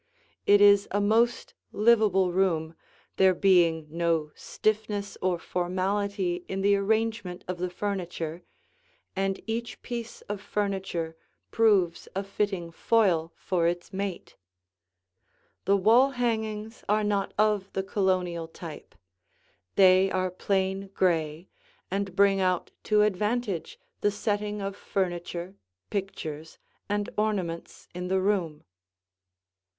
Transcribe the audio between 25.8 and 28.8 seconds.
pictures, and ornaments in the room.